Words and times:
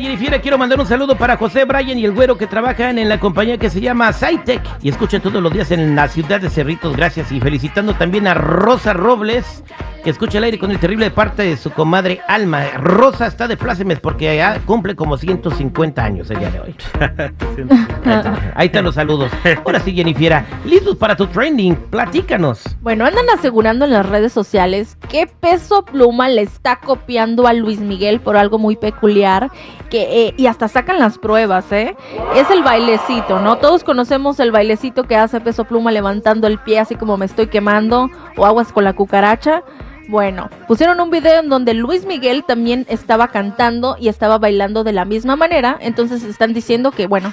Jennifer, 0.00 0.40
quiero 0.40 0.56
mandar 0.56 0.80
un 0.80 0.86
saludo 0.86 1.14
para 1.14 1.36
José 1.36 1.66
Bryan 1.66 1.98
y 1.98 2.06
el 2.06 2.12
güero 2.12 2.38
que 2.38 2.46
trabajan 2.46 2.98
en 2.98 3.08
la 3.08 3.20
compañía 3.20 3.58
que 3.58 3.68
se 3.68 3.82
llama 3.82 4.12
Saitec 4.14 4.62
y 4.82 4.88
escuchan 4.88 5.20
todos 5.20 5.42
los 5.42 5.52
días 5.52 5.70
en 5.72 5.94
la 5.94 6.08
ciudad 6.08 6.40
de 6.40 6.48
Cerritos. 6.48 6.96
Gracias. 6.96 7.30
Y 7.30 7.40
felicitando 7.40 7.92
también 7.92 8.26
a 8.26 8.32
Rosa 8.32 8.94
Robles, 8.94 9.62
que 10.02 10.10
escucha 10.10 10.38
el 10.38 10.44
aire 10.44 10.58
con 10.58 10.70
el 10.70 10.78
terrible 10.78 11.10
parte 11.10 11.42
de 11.42 11.56
su 11.56 11.70
comadre 11.70 12.20
Alma. 12.26 12.64
Rosa 12.78 13.26
está 13.26 13.46
de 13.46 13.56
plácemes 13.56 14.00
porque 14.00 14.36
ya 14.36 14.58
cumple 14.60 14.96
como 14.96 15.18
150 15.18 16.02
años 16.02 16.30
el 16.30 16.38
día 16.38 16.50
de 16.50 16.60
hoy. 16.60 16.74
Ahí 18.54 18.66
están 18.66 18.84
los 18.84 18.94
saludos. 18.94 19.30
Ahora 19.64 19.80
sí, 19.80 19.92
Jennifer, 19.92 20.42
listos 20.64 20.96
para 20.96 21.16
tu 21.16 21.26
trending. 21.26 21.76
Platícanos. 21.90 22.62
Bueno, 22.80 23.04
andan 23.04 23.28
asegurando 23.30 23.84
en 23.84 23.92
las 23.92 24.06
redes 24.06 24.32
sociales 24.32 24.96
que 25.08 25.26
Peso 25.26 25.84
Pluma 25.84 26.28
le 26.28 26.42
está 26.42 26.76
copiando 26.76 27.46
a 27.46 27.52
Luis 27.52 27.80
Miguel 27.80 28.20
por 28.20 28.36
algo 28.36 28.58
muy 28.58 28.76
peculiar, 28.76 29.50
que 29.90 30.28
eh, 30.28 30.34
y 30.36 30.46
hasta 30.46 30.68
sacan 30.68 30.98
las 30.98 31.18
pruebas, 31.18 31.70
¿eh? 31.72 31.96
Es 32.34 32.50
el 32.50 32.62
bailecito, 32.62 33.40
¿no? 33.40 33.58
Todos 33.58 33.84
conocemos 33.84 34.40
el 34.40 34.52
bailecito 34.52 35.04
que 35.04 35.16
hace 35.16 35.40
Peso 35.40 35.64
Pluma 35.64 35.90
levantando 35.90 36.46
el 36.46 36.58
pie 36.58 36.78
así 36.78 36.94
como 36.94 37.16
me 37.16 37.26
estoy 37.26 37.48
quemando 37.48 38.08
o 38.36 38.46
aguas 38.46 38.72
con 38.72 38.84
la 38.84 38.94
cucaracha. 38.94 39.62
Bueno, 40.08 40.48
pusieron 40.66 41.00
un 41.00 41.10
video 41.10 41.40
en 41.40 41.48
donde 41.48 41.74
Luis 41.74 42.04
Miguel 42.04 42.44
también 42.44 42.86
estaba 42.88 43.28
cantando 43.28 43.96
y 43.98 44.08
estaba 44.08 44.38
bailando 44.38 44.82
de 44.82 44.92
la 44.92 45.04
misma 45.04 45.36
manera, 45.36 45.76
entonces 45.80 46.24
están 46.24 46.52
diciendo 46.52 46.90
que, 46.90 47.06
bueno, 47.06 47.32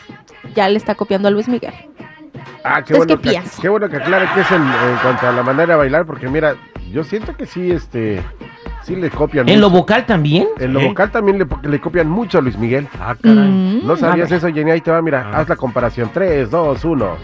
ya 0.54 0.70
le 0.70 0.78
está 0.78 0.94
copiando 0.94 1.28
a 1.28 1.32
Luis 1.32 1.48
Miguel. 1.48 1.74
Ah, 2.64 2.84
qué 2.84 2.94
bueno, 2.94 3.20
¿qué 3.20 3.32
que, 3.32 3.42
qué 3.62 3.70
bueno 3.70 3.90
que 3.90 3.98
aclare 3.98 4.28
que 4.36 4.42
es 4.42 4.52
en, 4.52 4.62
en 4.62 4.98
cuanto 5.02 5.28
a 5.28 5.32
la 5.32 5.42
manera 5.42 5.74
de 5.74 5.78
bailar, 5.78 6.06
porque 6.06 6.28
mira, 6.28 6.56
yo 6.92 7.04
siento 7.04 7.36
que 7.36 7.46
sí, 7.46 7.72
este, 7.72 8.24
sí 8.88 8.96
le 8.96 9.10
copian. 9.10 9.48
¿En 9.50 9.60
lo 9.60 9.70
vocal 9.70 10.06
también? 10.06 10.48
En 10.60 10.74
lo 10.74 10.80
vocal 10.82 11.12
también 11.12 11.38
le, 11.40 11.46
le 11.70 11.80
copian 11.80 12.10
mucho 12.10 12.38
a 12.38 12.42
Luis 12.42 12.58
Miguel. 12.58 12.88
Ah, 13.00 13.16
caray. 13.22 13.50
Mm, 13.50 13.86
¿No 13.86 13.96
sabías 13.98 14.32
eso, 14.32 14.48
Jenny? 14.48 14.72
Ahí 14.72 14.82
te 14.82 14.92
va, 14.92 15.02
mira, 15.02 15.30
Ah. 15.32 15.40
haz 15.40 15.50
la 15.50 15.56
comparación. 15.58 16.10
3, 16.14 16.50
2, 16.50 16.86
1. 16.86 17.18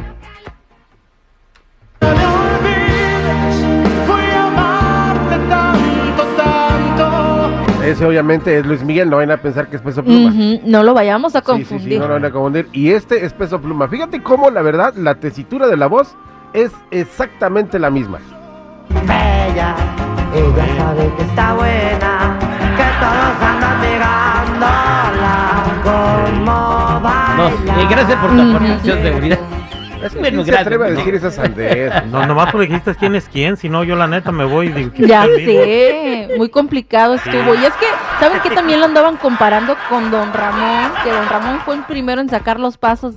Ese 7.85 8.05
obviamente 8.05 8.57
es 8.57 8.65
Luis 8.65 8.81
Miguel, 8.83 9.09
no 9.09 9.17
vayan 9.17 9.31
a 9.31 9.37
pensar 9.37 9.67
que 9.67 9.75
es 9.75 9.81
Peso 9.81 10.03
Pluma. 10.03 10.31
No 10.65 10.83
lo 10.83 10.93
vayamos 10.93 11.35
a 11.35 11.39
Sí, 11.41 11.45
sí, 11.45 11.63
sí, 11.63 11.69
confundir. 11.69 11.99
no 11.99 12.07
lo 12.07 12.13
van 12.13 12.25
a 12.25 12.31
confundir. 12.31 12.69
Y 12.71 12.91
este 12.91 13.25
es 13.25 13.33
Peso 13.33 13.59
Pluma. 13.59 13.87
Fíjate 13.89 14.23
cómo, 14.23 14.49
la 14.49 14.61
verdad, 14.61 14.93
la 14.95 15.15
tesitura 15.15 15.67
de 15.67 15.75
la 15.75 15.87
voz 15.87 16.15
es 16.53 16.71
exactamente 16.91 17.77
la 17.79 17.89
misma. 17.89 18.19
Ella, 19.03 19.75
ella 20.35 20.65
sabe 20.77 21.11
que 21.17 21.23
está 21.23 21.53
buena, 21.53 22.37
que 22.77 22.83
todos 22.99 23.41
andan 23.49 23.81
mirándola 23.81 25.63
como 25.83 26.43
No, 26.45 26.99
baila. 27.01 27.81
eh, 27.81 27.87
gracias 27.89 28.19
por 28.19 28.29
tu 28.35 28.41
aportación 28.41 28.97
de 28.97 29.09
seguridad. 29.09 29.39
Es 30.03 30.11
¿quién 30.11 30.25
se 30.25 30.31
gracias, 30.31 30.61
atreve 30.61 30.85
a 30.85 30.89
no. 30.89 30.95
decir 30.97 31.15
esa 31.15 31.31
sandez? 31.31 32.05
No, 32.07 32.25
nomás 32.25 32.51
porque 32.51 32.67
dijiste 32.67 32.93
quién 32.95 33.15
es 33.15 33.29
quién, 33.29 33.55
si 33.55 33.69
no 33.69 33.85
yo 33.85 33.95
la 33.95 34.05
neta 34.05 34.33
me 34.33 34.43
voy 34.43 34.67
y 34.67 34.71
digo 34.73 34.91
¿quién 34.93 35.07
Ya 35.07 35.23
sé, 35.23 36.29
muy 36.37 36.49
complicado 36.49 37.13
estuvo. 37.13 37.55
Y 37.55 37.63
es 37.63 37.73
que, 37.75 37.85
¿saben 38.19 38.41
que 38.41 38.49
también 38.49 38.79
lo 38.81 38.85
andaban 38.85 39.15
comparando 39.15 39.77
con 39.89 40.11
Don 40.11 40.33
Ramón? 40.33 40.91
Que 41.05 41.09
Don 41.11 41.29
Ramón 41.29 41.59
fue 41.63 41.75
el 41.75 41.83
primero 41.83 42.19
en 42.19 42.27
sacar 42.27 42.59
los 42.59 42.77
pasos 42.77 43.15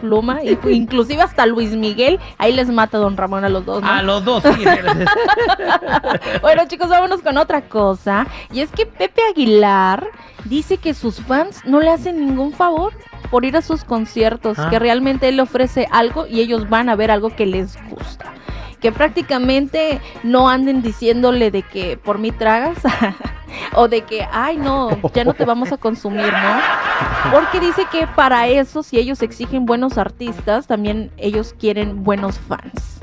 pluma, 0.00 0.42
y 0.42 0.58
inclusive 0.70 1.22
hasta 1.22 1.46
Luis 1.46 1.72
Miguel, 1.72 2.18
ahí 2.38 2.52
les 2.52 2.68
mata 2.68 2.98
Don 2.98 3.16
Ramón 3.16 3.44
a 3.44 3.48
los 3.48 3.64
dos, 3.66 3.82
¿no? 3.82 3.88
A 3.88 4.02
los 4.02 4.24
dos, 4.24 4.42
sí. 4.42 4.64
Bueno, 6.40 6.62
chicos, 6.66 6.88
vámonos 6.88 7.20
con 7.22 7.36
otra 7.38 7.62
cosa. 7.62 8.26
Y 8.52 8.60
es 8.60 8.70
que 8.70 8.86
Pepe 8.86 9.22
Aguilar 9.30 10.06
dice 10.44 10.78
que 10.78 10.94
sus 10.94 11.20
fans 11.20 11.62
no 11.64 11.80
le 11.80 11.90
hacen 11.90 12.24
ningún 12.24 12.52
favor 12.52 12.92
por 13.30 13.44
ir 13.44 13.56
a 13.56 13.62
sus 13.62 13.84
conciertos, 13.84 14.58
Ah. 14.58 14.68
que 14.70 14.78
realmente 14.78 15.28
él 15.28 15.36
le 15.36 15.42
ofrece 15.42 15.88
algo 15.90 16.26
y 16.26 16.40
ellos 16.40 16.68
van 16.68 16.88
a 16.88 16.96
ver 16.96 17.10
algo 17.10 17.30
que 17.34 17.46
les 17.46 17.76
gusta. 17.90 18.32
Que 18.80 18.92
prácticamente 18.92 20.00
no 20.22 20.48
anden 20.48 20.82
diciéndole 20.82 21.50
de 21.50 21.62
que 21.62 21.96
por 21.96 22.18
mí 22.18 22.30
tragas 22.30 22.76
o 23.74 23.88
de 23.88 24.02
que, 24.02 24.26
ay 24.32 24.56
no, 24.56 24.90
ya 25.14 25.24
no 25.24 25.34
te 25.34 25.44
vamos 25.44 25.72
a 25.72 25.76
consumir, 25.76 26.32
¿no? 26.32 27.30
Porque 27.32 27.60
dice 27.60 27.82
que 27.90 28.06
para 28.06 28.46
eso, 28.48 28.82
si 28.82 28.98
ellos 28.98 29.22
exigen 29.22 29.66
buenos 29.66 29.98
artistas, 29.98 30.66
también 30.66 31.10
ellos 31.16 31.54
quieren 31.58 32.04
buenos 32.04 32.38
fans. 32.38 33.00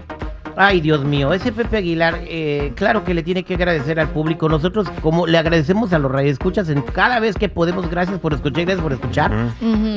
Ay, 0.55 0.81
Dios 0.81 1.03
mío, 1.03 1.33
ese 1.33 1.51
Pepe 1.51 1.77
Aguilar, 1.77 2.19
eh, 2.27 2.73
claro 2.75 3.03
que 3.03 3.15
le 3.15 3.23
tiene 3.23 3.41
que 3.41 3.55
agradecer 3.55 3.99
al 3.99 4.09
público. 4.09 4.47
Nosotros, 4.47 4.87
como 5.01 5.25
le 5.25 5.39
agradecemos 5.39 5.93
a 5.93 5.97
los 5.97 6.11
radioescuchas 6.11 6.69
en 6.69 6.83
cada 6.83 7.19
vez 7.19 7.35
que 7.35 7.49
podemos, 7.49 7.89
gracias 7.89 8.19
por 8.19 8.35
escuchar, 8.35 8.65
gracias 8.65 8.83
por 8.83 8.93
escuchar. 8.93 9.31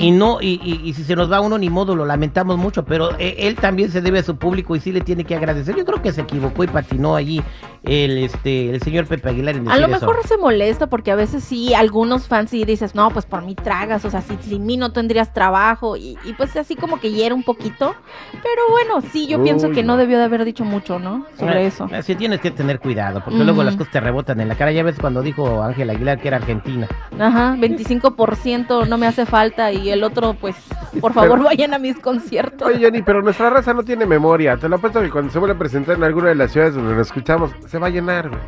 Y 0.01 0.11
no, 0.13 0.39
y, 0.41 0.59
y- 0.65 0.81
y 0.89 0.95
si 0.95 1.05
se 1.05 1.15
nos 1.15 1.31
va 1.31 1.43
uno, 1.43 1.59
ni 1.59 1.69
modo, 1.69 1.95
lo 1.95 2.07
lamentamos 2.07 2.57
mucho, 2.57 2.87
pero 2.87 3.11
eh, 3.19 3.37
él 3.41 3.57
también 3.57 3.91
se 3.91 4.01
debe 4.01 4.21
a 4.21 4.23
su 4.23 4.37
público 4.39 4.75
y 4.75 4.81
sí 4.81 4.93
le 4.93 5.03
tiene 5.03 5.25
que 5.25 5.35
agradecer. 5.37 5.77
Yo 5.77 5.85
creo 5.85 6.01
que 6.01 6.11
se 6.13 6.23
equivocó 6.23 6.65
y 6.65 6.69
patinó 6.69 7.17
allí 7.17 7.43
el, 7.87 8.19
este, 8.19 8.71
el 8.71 8.81
señor 8.83 9.07
Pepe 9.07 9.29
Aguilar 9.31 9.57
en 9.57 9.69
A 9.69 9.77
lo 9.77 9.87
decir 9.87 9.97
eso. 9.97 10.07
mejor 10.07 10.27
se 10.27 10.37
molesta 10.39 10.89
porque 10.89 11.11
a 11.13 11.15
veces 11.15 11.45
sí, 11.45 11.73
algunos 11.75 12.27
fans 12.27 12.51
sí 12.51 12.65
dices, 12.65 12.95
no, 12.95 13.11
pues 13.11 13.27
por 13.27 13.43
mí 13.43 13.55
tragas, 13.55 14.05
o 14.05 14.11
sea, 14.11 14.21
si 14.23 14.37
sin 14.43 14.67
mí 14.67 14.77
no 14.77 14.93
tendrías 14.93 15.33
trabajo, 15.33 15.97
y, 15.97 16.19
y 16.25 16.33
pues 16.35 16.55
así 16.57 16.77
como 16.77 17.01
que 17.01 17.11
hiera 17.13 17.35
un 17.35 17.43
poquito, 17.45 17.95
pero 18.33 18.63
bueno, 18.71 19.01
sí, 19.13 19.27
yo 19.27 19.43
pienso 19.43 19.71
que 19.71 19.83
no 19.83 19.97
debió 19.97 20.19
de 20.19 20.25
haber 20.25 20.45
dicho 20.45 20.65
mucho, 20.65 20.99
¿no? 20.99 21.25
Sobre 21.39 21.63
Eh, 21.63 21.67
eso. 21.67 21.89
eh, 21.93 22.03
Sí, 22.03 22.15
tienes 22.17 22.41
que 22.41 22.51
tener 22.51 22.81
cuidado, 22.81 23.23
porque 23.25 23.39
luego 23.45 23.63
las 23.63 23.77
cosas 23.77 23.93
te 23.93 24.01
rebotan 24.01 24.41
en 24.41 24.49
la 24.49 24.55
cara. 24.57 24.73
Ya 24.73 24.83
ves 24.83 24.97
cuando 25.01 25.23
dijo 25.23 25.63
Ángel 25.63 25.89
Aguilar 25.91 26.21
que 26.21 26.29
era 26.29 26.37
argentina. 26.39 26.89
Ajá, 27.19 27.55
25% 27.59 28.87
no 28.89 28.99
me 28.99 29.07
hace 29.07 29.27
falta 29.27 29.73
y 29.73 29.91
el 29.91 30.03
otro, 30.05 30.35
pues, 30.41 30.57
por 31.01 31.13
favor, 31.13 31.43
vayan 31.45 31.75
a 31.75 31.79
mis 31.79 31.99
conciertos. 31.99 32.69
Oye, 32.69 32.79
Jenny, 32.79 33.03
pero 33.03 33.23
nuestra 33.23 33.51
raza 33.51 33.73
no 33.75 33.83
tiene 33.83 34.07
memoria. 34.07 34.57
Te 34.57 34.69
lo 34.69 34.77
apuesto 34.77 35.01
que 35.01 35.11
cuando 35.11 35.33
se 35.33 35.39
vuelve 35.39 35.55
a 35.55 35.59
presentar 35.59 35.97
en 35.97 36.05
alguna 36.05 36.29
de 36.31 36.35
las 36.35 36.53
ciudades 36.53 36.75
donde 36.75 36.95
nos 36.95 37.07
escuchamos, 37.07 37.51
se 37.67 37.76
va 37.79 37.89
a 37.89 37.91
llenar, 37.91 38.29
güey. 38.29 38.41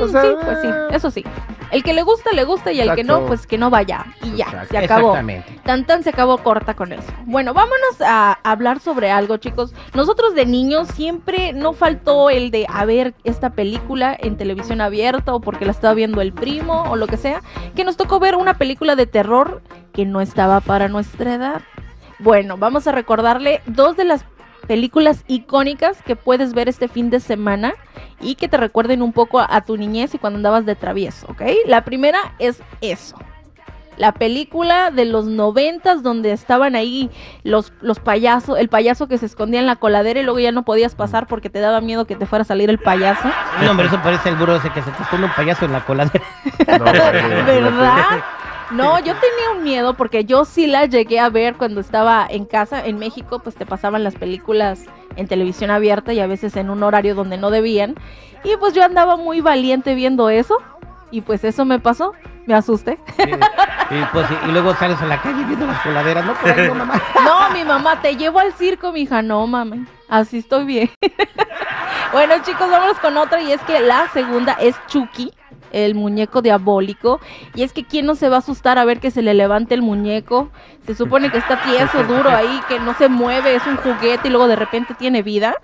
O 0.00 0.08
sea, 0.08 0.22
sí, 0.22 0.28
pues 0.44 0.58
sí, 0.62 0.68
eso 0.90 1.10
sí. 1.10 1.24
El 1.70 1.82
que 1.82 1.94
le 1.94 2.02
gusta, 2.02 2.32
le 2.32 2.44
gusta 2.44 2.70
y 2.72 2.80
el 2.80 2.94
que 2.94 3.02
no, 3.04 3.26
pues 3.26 3.46
que 3.46 3.56
no 3.56 3.70
vaya. 3.70 4.04
Y 4.22 4.36
ya, 4.36 4.44
Exacto. 4.44 4.68
se 4.70 4.78
acabó. 4.78 5.08
Exactamente. 5.08 5.60
Tan 5.64 5.86
tan 5.86 6.02
se 6.02 6.10
acabó 6.10 6.38
corta 6.38 6.74
con 6.74 6.92
eso. 6.92 7.10
Bueno, 7.24 7.54
vámonos 7.54 8.00
a 8.04 8.38
hablar 8.42 8.80
sobre 8.80 9.10
algo, 9.10 9.38
chicos. 9.38 9.74
Nosotros 9.94 10.34
de 10.34 10.44
niños 10.44 10.88
siempre 10.88 11.52
no 11.52 11.72
faltó 11.72 12.30
el 12.30 12.50
de 12.50 12.66
a 12.68 12.84
ver 12.84 13.14
esta 13.24 13.50
película 13.50 14.14
en 14.18 14.36
televisión 14.36 14.80
abierta 14.80 15.34
o 15.34 15.40
porque 15.40 15.64
la 15.64 15.72
estaba 15.72 15.94
viendo 15.94 16.20
el 16.20 16.32
primo 16.32 16.82
o 16.90 16.96
lo 16.96 17.06
que 17.06 17.16
sea, 17.16 17.42
que 17.74 17.84
nos 17.84 17.96
tocó 17.96 18.20
ver 18.20 18.36
una 18.36 18.54
película 18.54 18.94
de 18.96 19.06
terror 19.06 19.62
que 19.92 20.04
no 20.04 20.20
estaba 20.20 20.60
para 20.60 20.88
nuestra 20.88 21.34
edad. 21.34 21.62
Bueno, 22.18 22.56
vamos 22.56 22.86
a 22.86 22.92
recordarle 22.92 23.62
dos 23.66 23.96
de 23.96 24.04
las 24.04 24.24
películas 24.62 25.24
icónicas 25.26 26.02
que 26.02 26.16
puedes 26.16 26.54
ver 26.54 26.68
este 26.68 26.88
fin 26.88 27.10
de 27.10 27.20
semana 27.20 27.74
y 28.20 28.36
que 28.36 28.48
te 28.48 28.56
recuerden 28.56 29.02
un 29.02 29.12
poco 29.12 29.40
a, 29.40 29.60
tu 29.62 29.76
niñez 29.76 30.14
y 30.14 30.18
cuando 30.18 30.38
andabas 30.38 30.66
de 30.66 30.74
travieso, 30.74 31.26
¿ok? 31.28 31.42
La 31.66 31.84
primera 31.84 32.18
es 32.38 32.62
eso. 32.80 33.16
La 33.98 34.12
película 34.12 34.90
de 34.90 35.04
los 35.04 35.26
noventas 35.26 36.02
donde 36.02 36.32
estaban 36.32 36.74
ahí 36.74 37.10
los, 37.42 37.72
los 37.82 38.00
payasos, 38.00 38.58
el 38.58 38.68
payaso 38.68 39.06
que 39.06 39.18
se 39.18 39.26
escondía 39.26 39.60
en 39.60 39.66
la 39.66 39.76
coladera 39.76 40.20
y 40.20 40.22
luego 40.22 40.38
ya 40.38 40.50
no 40.50 40.64
podías 40.64 40.94
pasar 40.94 41.26
porque 41.26 41.50
te 41.50 41.60
daba 41.60 41.80
miedo 41.82 42.06
que 42.06 42.16
te 42.16 42.24
fuera 42.24 42.42
a 42.42 42.46
salir 42.46 42.70
el 42.70 42.78
payaso. 42.78 43.28
No, 43.62 43.70
hombre, 43.70 43.86
eso 43.86 44.00
parece 44.02 44.30
el 44.30 44.36
burro 44.36 44.56
ese 44.56 44.70
que 44.70 44.82
se 44.82 44.90
te 44.90 45.04
pone 45.10 45.26
un 45.26 45.32
payaso 45.32 45.66
en 45.66 45.72
la 45.72 45.84
coladera. 45.84 46.24
No, 46.66 46.84
¿Verdad? 46.84 48.22
No, 48.72 48.98
yo 48.98 49.14
tenía 49.14 49.50
un 49.56 49.62
miedo 49.62 49.94
porque 49.94 50.24
yo 50.24 50.44
sí 50.44 50.66
la 50.66 50.86
llegué 50.86 51.20
a 51.20 51.28
ver 51.28 51.56
cuando 51.56 51.80
estaba 51.80 52.26
en 52.28 52.46
casa. 52.46 52.84
En 52.84 52.98
México, 52.98 53.38
pues 53.38 53.54
te 53.54 53.66
pasaban 53.66 54.02
las 54.02 54.14
películas 54.14 54.84
en 55.16 55.28
televisión 55.28 55.70
abierta 55.70 56.12
y 56.12 56.20
a 56.20 56.26
veces 56.26 56.56
en 56.56 56.70
un 56.70 56.82
horario 56.82 57.14
donde 57.14 57.36
no 57.36 57.50
debían. 57.50 57.94
Y 58.44 58.56
pues 58.56 58.72
yo 58.72 58.82
andaba 58.82 59.16
muy 59.16 59.40
valiente 59.40 59.94
viendo 59.94 60.30
eso. 60.30 60.56
Y 61.10 61.20
pues 61.20 61.44
eso 61.44 61.64
me 61.64 61.78
pasó. 61.78 62.14
Me 62.46 62.54
asusté. 62.54 62.98
Y, 63.90 64.04
pues, 64.12 64.26
y, 64.30 64.48
y 64.48 64.52
luego 64.52 64.74
sales 64.74 65.00
a 65.00 65.06
la 65.06 65.20
calle 65.20 65.44
viendo 65.44 65.66
las 65.66 65.80
coladeras, 65.82 66.24
¿no? 66.24 66.34
Por 66.34 66.50
ahí, 66.50 66.66
no, 66.66 66.74
mamá. 66.74 67.00
No, 67.24 67.50
mi 67.50 67.64
mamá, 67.64 68.00
te 68.00 68.16
llevo 68.16 68.40
al 68.40 68.52
circo, 68.54 68.90
mija. 68.90 69.22
No, 69.22 69.46
mami. 69.46 69.86
Así 70.08 70.38
estoy 70.38 70.64
bien. 70.64 70.90
bueno, 72.12 72.34
chicos, 72.42 72.70
vámonos 72.70 72.98
con 72.98 73.16
otra. 73.16 73.42
Y 73.42 73.52
es 73.52 73.60
que 73.60 73.80
la 73.80 74.08
segunda 74.08 74.54
es 74.54 74.74
Chucky, 74.88 75.32
el 75.72 75.94
muñeco 75.94 76.42
diabólico. 76.42 77.20
Y 77.54 77.62
es 77.62 77.72
que 77.72 77.84
quién 77.84 78.06
no 78.06 78.14
se 78.14 78.28
va 78.28 78.36
a 78.36 78.38
asustar 78.38 78.78
a 78.78 78.84
ver 78.84 79.00
que 79.00 79.10
se 79.10 79.22
le 79.22 79.34
levante 79.34 79.74
el 79.74 79.82
muñeco. 79.82 80.50
Se 80.86 80.94
supone 80.94 81.30
que 81.30 81.38
está 81.38 81.62
tieso, 81.62 82.04
duro 82.04 82.30
ahí, 82.30 82.60
que 82.68 82.78
no 82.78 82.94
se 82.94 83.08
mueve, 83.08 83.54
es 83.54 83.66
un 83.66 83.76
juguete 83.76 84.28
y 84.28 84.30
luego 84.30 84.48
de 84.48 84.56
repente 84.56 84.94
tiene 84.94 85.22
vida. 85.22 85.54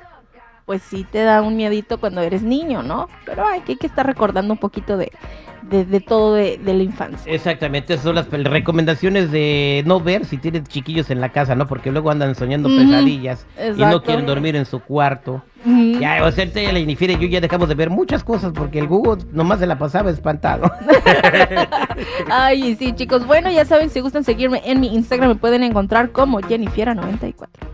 Pues 0.68 0.82
sí 0.82 1.06
te 1.10 1.22
da 1.22 1.40
un 1.40 1.56
miedito 1.56 1.98
cuando 1.98 2.20
eres 2.20 2.42
niño, 2.42 2.82
¿no? 2.82 3.08
Pero 3.24 3.46
hay 3.46 3.62
que, 3.62 3.72
hay 3.72 3.78
que 3.78 3.86
estar 3.86 4.04
recordando 4.04 4.52
un 4.52 4.58
poquito 4.58 4.98
de, 4.98 5.10
de, 5.62 5.86
de 5.86 6.00
todo 6.00 6.34
de, 6.34 6.58
de 6.58 6.74
la 6.74 6.82
infancia. 6.82 7.32
Exactamente, 7.32 7.94
esas 7.94 8.04
son 8.04 8.16
las 8.16 8.28
recomendaciones 8.28 9.30
de 9.32 9.82
no 9.86 9.98
ver 9.98 10.26
si 10.26 10.36
tienes 10.36 10.64
chiquillos 10.64 11.08
en 11.08 11.22
la 11.22 11.30
casa, 11.30 11.54
¿no? 11.54 11.66
Porque 11.66 11.90
luego 11.90 12.10
andan 12.10 12.34
soñando 12.34 12.68
pesadillas 12.68 13.46
y 13.78 13.80
no 13.80 14.02
quieren 14.02 14.26
dormir 14.26 14.56
en 14.56 14.66
su 14.66 14.80
cuarto. 14.80 15.42
Ya, 15.98 16.22
o 16.22 16.30
sea, 16.32 16.44
ya 16.44 16.70
la 16.70 16.80
Jennifer 16.80 17.12
y 17.12 17.18
yo 17.18 17.28
ya 17.28 17.40
dejamos 17.40 17.70
de 17.70 17.74
ver 17.74 17.88
muchas 17.88 18.22
cosas 18.22 18.52
porque 18.54 18.78
el 18.78 18.88
Google 18.88 19.24
nomás 19.32 19.60
se 19.60 19.66
la 19.66 19.78
pasaba 19.78 20.10
espantado. 20.10 20.70
Ay, 22.30 22.76
sí, 22.76 22.92
chicos. 22.92 23.26
Bueno, 23.26 23.50
ya 23.50 23.64
saben, 23.64 23.88
si 23.88 24.00
gustan 24.00 24.22
seguirme 24.22 24.60
en 24.66 24.80
mi 24.80 24.94
Instagram, 24.94 25.30
me 25.30 25.34
pueden 25.34 25.62
encontrar 25.62 26.12
como 26.12 26.40
Jennifiera94. 26.42 27.67